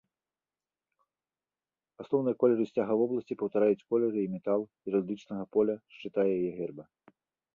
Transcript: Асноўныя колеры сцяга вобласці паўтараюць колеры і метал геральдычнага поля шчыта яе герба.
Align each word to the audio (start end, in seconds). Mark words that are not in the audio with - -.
Асноўныя 2.03 2.37
колеры 2.43 2.63
сцяга 2.69 2.93
вобласці 3.01 3.37
паўтараюць 3.41 3.85
колеры 3.95 4.19
і 4.23 4.31
метал 4.35 4.61
геральдычнага 4.89 5.43
поля 5.57 5.75
шчыта 5.97 6.21
яе 6.35 6.49
герба. 6.57 6.83